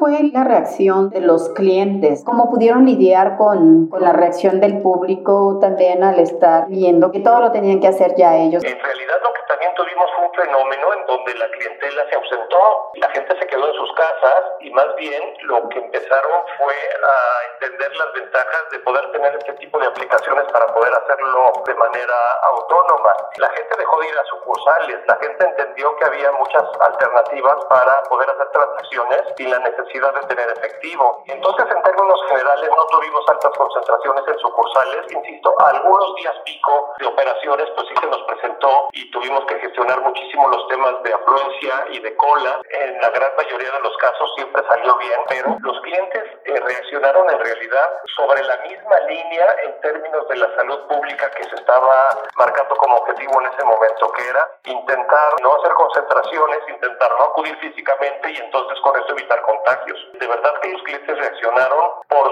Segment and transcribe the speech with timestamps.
[0.00, 2.24] ¿Cuál fue la reacción de los clientes?
[2.24, 7.38] ¿Cómo pudieron lidiar con, con la reacción del público también al estar viendo que todo
[7.40, 12.08] lo tenían que hacer ya ellos también tuvimos fue un fenómeno en donde la clientela
[12.08, 16.44] se ausentó, la gente se quedó en sus casas y más bien lo que empezaron
[16.56, 21.52] fue a entender las ventajas de poder tener este tipo de aplicaciones para poder hacerlo
[21.66, 23.14] de manera autónoma.
[23.36, 28.02] La gente dejó de ir a sucursales, la gente entendió que había muchas alternativas para
[28.04, 31.22] poder hacer transacciones sin la necesidad de tener efectivo.
[31.26, 35.12] Entonces, en términos generales, no tuvimos altas concentraciones en sucursales.
[35.12, 40.00] Insisto, algunos días pico de operaciones, pues sí se nos presentó y tuvimos que gestionar
[40.00, 42.60] muchísimo los temas de afluencia y de cola.
[42.70, 47.28] En la gran mayoría de los casos siempre salió bien, pero los clientes eh, reaccionaron
[47.30, 52.08] en realidad sobre la misma línea en términos de la salud pública que se estaba
[52.36, 57.56] marcando como objetivo en ese momento, que era intentar no hacer concentraciones, intentar no acudir
[57.58, 59.98] físicamente y entonces con eso evitar contagios.
[60.14, 62.29] De verdad que los clientes reaccionaron por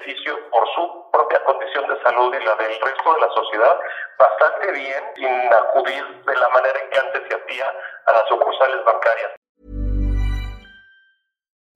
[0.00, 3.80] beneficio, por su propia condición de salud y la del resto de la sociedad
[4.18, 7.74] bastante bien sin acudir de la manera en que antes se hacía
[8.06, 9.39] a las sucursales bancarias.